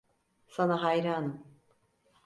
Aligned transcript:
Sana 0.47 0.83
hayranım. 0.83 1.43